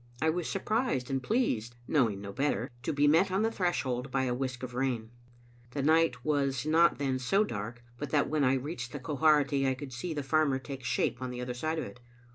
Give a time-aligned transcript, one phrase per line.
[0.19, 4.23] I was surprised and pleased, knowing no better, to be met on the threshold by
[4.23, 5.11] a whisk of rain.
[5.73, 9.75] The night was not then so dark but that when I reached the Quharity I
[9.75, 11.99] could see the farmer take shape on the other side of it.